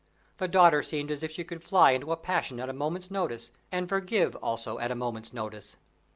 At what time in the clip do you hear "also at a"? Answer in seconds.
4.37-4.95